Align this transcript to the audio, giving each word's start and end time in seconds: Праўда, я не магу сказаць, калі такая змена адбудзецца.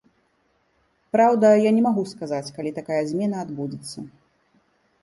Праўда, 1.15 1.51
я 1.67 1.75
не 1.77 1.83
магу 1.89 2.03
сказаць, 2.13 2.51
калі 2.57 2.71
такая 2.79 3.01
змена 3.13 3.37
адбудзецца. 3.47 3.99